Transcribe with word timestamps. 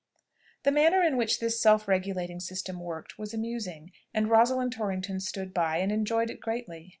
The 0.63 0.71
manner 0.71 1.03
in 1.03 1.15
which 1.15 1.39
this 1.39 1.61
self 1.61 1.87
regulating 1.87 2.39
system 2.39 2.79
worked 2.79 3.19
was 3.19 3.35
amusing, 3.35 3.91
and 4.15 4.31
Rosalind 4.31 4.71
Torrington 4.73 5.19
stood 5.19 5.53
by, 5.53 5.77
and 5.77 5.91
enjoyed 5.91 6.31
it 6.31 6.41
greatly. 6.41 6.89